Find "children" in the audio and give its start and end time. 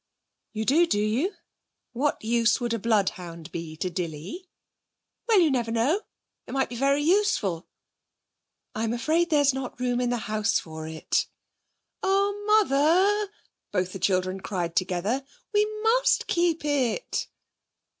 13.99-14.39